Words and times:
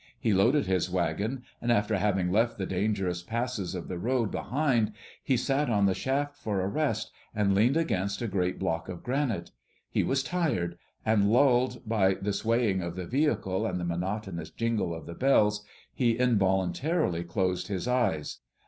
He 0.19 0.33
loaded 0.33 0.65
his 0.65 0.89
wagon; 0.89 1.43
and 1.61 1.71
after 1.71 1.99
having 1.99 2.31
left 2.31 2.57
the 2.57 2.65
dangerous 2.65 3.21
passes 3.21 3.75
of 3.75 3.87
the 3.87 3.99
road 3.99 4.31
behind, 4.31 4.93
he 5.23 5.37
sat 5.37 5.69
on 5.69 5.85
the 5.85 5.93
shaft 5.93 6.37
for 6.37 6.59
a 6.59 6.67
rest, 6.67 7.11
and 7.35 7.53
leaned 7.53 7.77
against 7.77 8.19
a 8.19 8.27
great 8.27 8.57
block 8.57 8.89
of 8.89 9.03
granite. 9.03 9.51
He 9.91 10.01
was 10.01 10.23
tired; 10.23 10.75
and 11.05 11.29
lulled 11.31 11.83
by 11.87 12.15
the 12.15 12.33
swaying 12.33 12.81
of 12.81 12.95
the 12.95 13.05
vehicle 13.05 13.67
and 13.67 13.79
the 13.79 13.85
monotonous 13.85 14.49
jingle 14.49 14.91
of 14.95 15.05
the 15.05 15.13
bells, 15.13 15.63
he 15.93 16.17
involuntarily 16.17 17.23
closed 17.23 17.67
his 17.67 17.87
eyes. 17.87 18.39